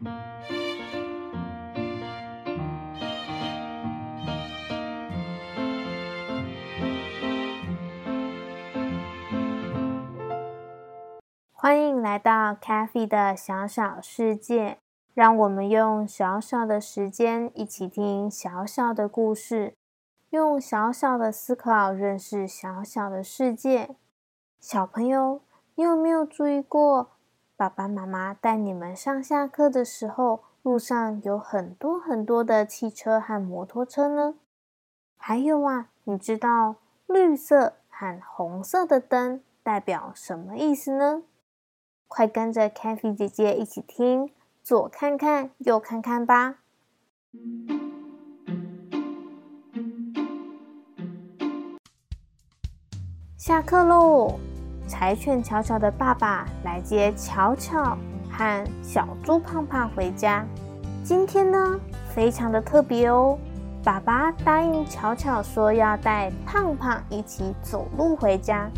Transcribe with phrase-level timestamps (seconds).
[0.00, 0.14] 欢
[11.82, 14.78] 迎来到 c a f e 的小小世界，
[15.14, 19.74] 让我们用小小的时间一起听小小的故事，
[20.30, 23.96] 用小小的思考认识小小的世界。
[24.60, 25.42] 小朋友，
[25.74, 27.17] 你有没有注意过，
[27.58, 34.36] 爸爸妈妈带你们上下课的时候，路上有很多很多的汽车和摩托车呢？
[35.16, 36.76] 还有啊，你知道
[37.08, 41.24] 绿色和红色的灯代表什么意思呢？
[42.06, 44.30] 快跟着 c a f e 姐姐一起听，
[44.62, 46.60] 左看看，右看看吧。
[53.36, 54.38] 下课喽！
[54.88, 57.96] 柴犬巧巧的爸爸来接巧巧
[58.30, 60.44] 和小猪胖胖回家。
[61.04, 61.78] 今天呢，
[62.14, 63.38] 非常的特别哦。
[63.84, 68.68] 爸爸答应巧巧说要带胖胖一起走路回家。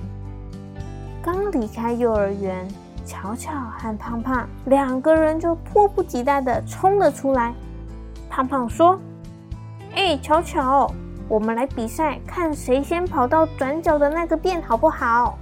[1.23, 2.69] 刚离开幼儿园。
[3.03, 7.53] 巧巧和胖胖两个人就迫不及待的冲了出来。
[8.29, 9.01] 胖胖说
[9.97, 10.89] ：“哎，巧巧，
[11.27, 15.37] 我们来比赛，看谁先跑到转角的那个店，好不好？”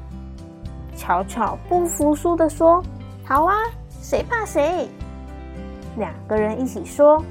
[0.98, 2.82] 巧巧不服输的说
[3.24, 3.54] ：“好啊，
[4.02, 4.88] 谁怕谁！”
[5.96, 7.22] 两个人一起说：“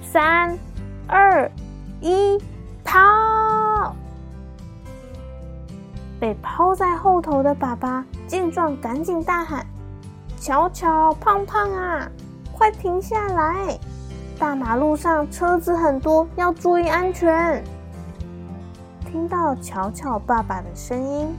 [0.00, 0.56] 三、
[1.08, 1.50] 二、
[2.00, 2.38] 一，
[2.84, 2.96] 跑！”
[6.20, 9.66] 被抛在后头的爸爸见状，赶紧大喊。
[10.40, 12.08] 巧巧，胖胖啊，
[12.52, 13.76] 快停下来！
[14.38, 17.62] 大马路上车子很多，要注意安全。
[19.10, 21.34] 听到巧巧爸爸的声音，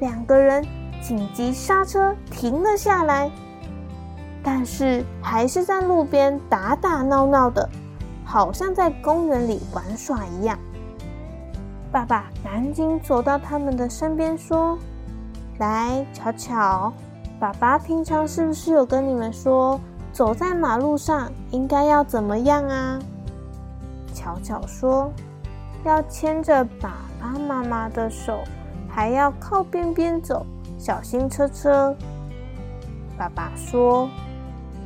[0.00, 0.62] 两个人
[1.04, 3.30] 紧急刹车，停了下来。
[4.42, 7.68] 但是还是在路边打打闹闹的，
[8.24, 10.58] 好像在公园里玩耍一样。
[11.92, 14.78] 爸爸赶紧走到他们的身边，说
[15.60, 16.90] ：“来，巧巧。”
[17.38, 19.78] 爸爸平常是不是有跟你们说，
[20.10, 22.98] 走在马路上应该要怎么样啊？
[24.14, 25.12] 巧巧说，
[25.84, 28.38] 要牵着爸爸妈妈的手，
[28.88, 30.46] 还要靠边边走，
[30.84, 31.96] 小心车车。
[33.16, 34.06] 爸爸说，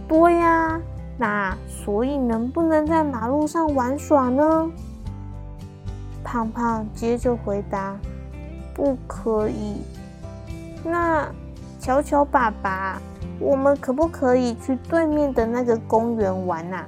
[0.07, 0.81] 对呀，
[1.17, 4.71] 那所以能不能在马路上玩耍呢？
[6.23, 7.99] 胖胖接着回答，
[8.73, 9.83] 不可以。
[10.85, 11.29] 那。
[11.81, 13.01] 巧巧爸爸，
[13.39, 16.85] 我们可不可以去对面的那个公园玩呐？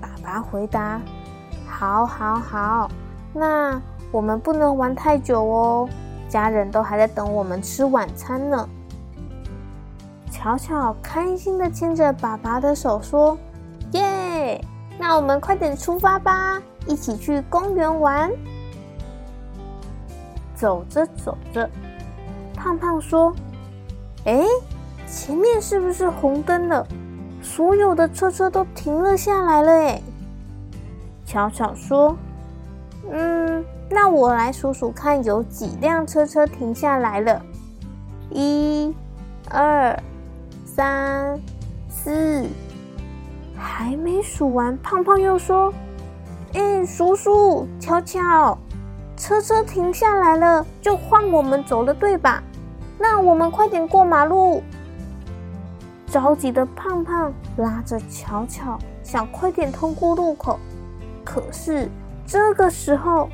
[0.00, 1.00] 爸爸回答
[1.66, 2.90] ：“好，好，好。
[3.32, 3.80] 那
[4.10, 5.88] 我们不能玩太久哦，
[6.34, 8.68] 家人都还在等我们吃晚餐呢。”
[10.32, 13.38] 巧巧开心的牵着爸爸的手说
[13.94, 14.60] ：“耶！
[14.98, 18.32] 那我们快点出发吧，一起去公园玩。”
[20.56, 21.70] 走着走着。
[22.52, 23.32] 胖胖说
[24.26, 24.44] ：“哎，
[25.06, 26.84] 前面是不是红灯了？
[27.40, 30.02] 所有的车车都停了下来了。”哎，
[31.24, 32.16] 巧巧说
[33.08, 37.40] ：“嗯，那我来数数看，有几辆车车停下来了？
[38.30, 38.94] 一、
[39.50, 39.96] 二、
[40.64, 41.38] 三、
[41.88, 42.46] 四，
[43.56, 45.72] 还没数完。”胖胖又说
[46.54, 48.58] ：“哎，叔叔，巧巧，
[49.16, 52.42] 车车停下来了，就换我们走了，对吧？”
[52.98, 54.62] 那我们快点过马路！
[56.06, 60.58] 着急的胖胖拉着巧巧，想快点通过路口。
[61.24, 61.88] 可是
[62.24, 63.28] 这个时候，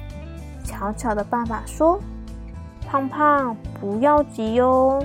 [0.70, 1.98] 巧巧的爸爸说
[2.86, 5.04] ：“胖胖，不要急哟，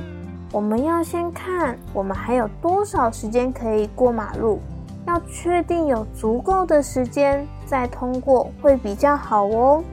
[0.52, 4.60] 我们要先看我们还有多少时间可以过马路，
[5.08, 9.84] 要确定有足够的时间再通过会比较好哦。”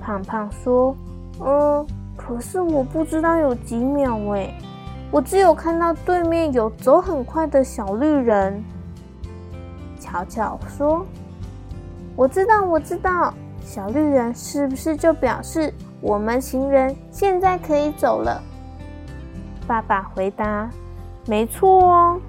[0.00, 0.96] 胖胖说
[1.44, 1.84] ：“嗯。”
[2.16, 4.52] 可是我不知道有几秒哎，
[5.12, 8.64] 我只有看到对面有走很快的小绿人。
[10.00, 11.06] 巧巧说
[12.16, 13.32] ：“我知道，我知道，
[13.66, 18.40] 小绿人是不是就表示我们行人现在可以走了？”
[19.66, 20.70] 爸爸回答
[21.26, 22.20] ：“没错哦，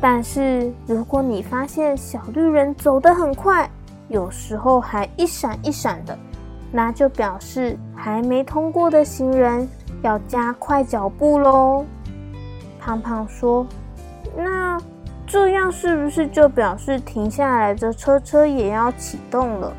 [0.00, 3.70] 但是如果你发现小绿人走得很快，
[4.08, 6.18] 有时候还一闪一闪的。”
[6.74, 9.68] 那就表示还没通过的行人
[10.02, 11.84] 要加快脚步喽。
[12.80, 13.66] 胖胖说
[14.34, 14.80] ：“那
[15.26, 19.70] 这样是不是就表示停下来的车车也要启动了？”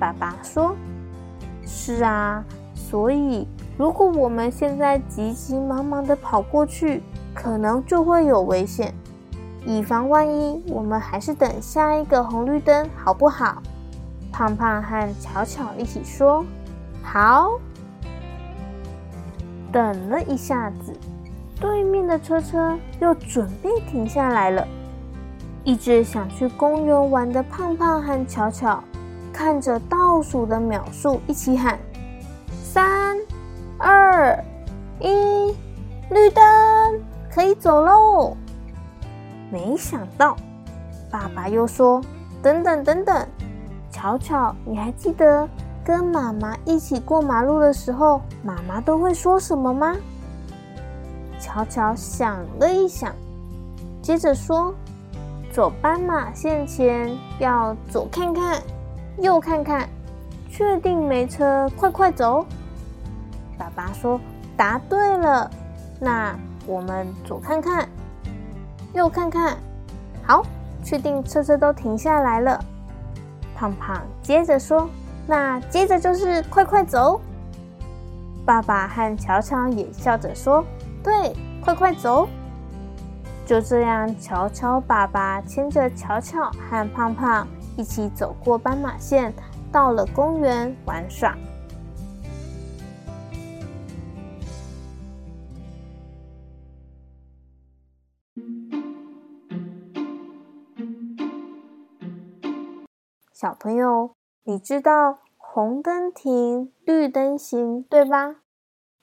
[0.00, 0.74] 爸爸说
[1.62, 2.42] ：“是啊，
[2.74, 7.02] 所以如果我们现在急急忙忙的跑过去，
[7.34, 8.94] 可能就会有危险。
[9.66, 13.62] 以防万一，我们还是等下一个红绿灯好不好？
[14.32, 16.42] 胖胖和巧巧一起说
[17.04, 17.60] ：“好。”
[19.70, 20.92] 等了一下子，
[21.60, 24.66] 对面的车车又准备停下来了。
[25.62, 28.82] 一直想去公园玩的胖胖和巧巧，
[29.40, 31.78] 看着倒数的秒数，一起喊
[32.62, 33.16] ：“三、
[33.78, 34.38] 二、
[35.00, 35.08] 一，
[36.10, 36.44] 绿灯，
[37.34, 38.36] 可以走喽！”
[39.50, 40.36] 没想到，
[41.10, 42.02] 爸爸又说
[42.42, 43.26] ：“等等等等，
[43.90, 45.48] 巧巧，你还记得
[45.82, 49.96] 跟妈妈一起过马路的时候，妈妈都会说什么吗？”
[51.40, 53.10] 巧巧想了一想，
[54.02, 54.74] 接着说
[55.50, 58.62] ：“走斑马线前要左看看，
[59.18, 59.88] 右看看，
[60.48, 62.46] 确定没车，快快走。”
[63.58, 64.20] 爸爸说
[64.56, 65.50] ：“答对了，
[66.00, 66.34] 那
[66.66, 67.88] 我们左看看。”
[68.94, 69.56] 右看看，
[70.26, 70.44] 好，
[70.82, 72.58] 确定车车都停下来了。
[73.54, 74.88] 胖胖接着说
[75.28, 77.20] ：“那接着就是快快走。”
[78.46, 80.64] 爸爸和乔乔也笑着说
[81.04, 82.26] ：“对，快快走。”
[83.44, 87.46] 就这样，乔乔爸爸牵着乔乔和胖胖
[87.80, 89.32] 一起走过斑马线，
[89.72, 91.34] 到了公园玩耍。
[103.32, 104.10] 小朋友，
[104.42, 108.42] 你知道红灯停，绿灯行，对吧？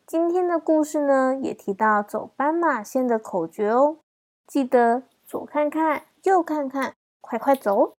[0.05, 3.97] 今天的故事呢，也提到走斑马线的口诀哦。
[4.45, 7.96] 记得左看看，右看看，快快走。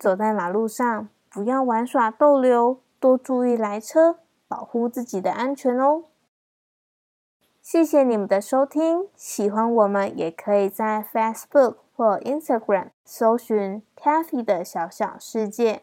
[0.00, 6.04] 走在马路上，不要玩耍逗留，多注意来车，保护自己的安全哦。
[7.60, 15.82] 谢谢你们的收听，喜欢我们也可以在 Facebook 或 Instagram 搜寻 Cafe 的小小世界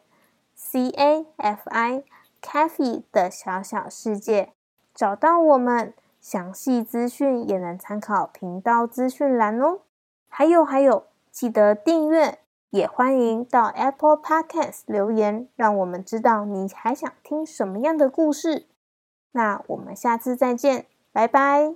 [0.56, 2.04] ，C A F I
[2.42, 4.54] Cafe 的小小世界，
[4.96, 9.82] 找到我们，详细资讯也能参考频道资讯栏哦。
[10.28, 18.68] 还有还有，记得订阅，也欢迎到 Apple Podcast 留言，让我们知道你还想听什么样的故事。
[19.32, 20.86] 那我们下次再见。
[21.12, 21.74] 拜拜。